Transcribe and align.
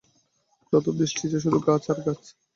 যত 0.73 0.85
দূর 0.85 0.95
দৃষ্টি 0.99 1.25
যায় 1.27 1.43
শুধু 1.45 1.59
গাছ 1.67 1.83
আর 1.91 1.99
গাছ। 2.05 2.21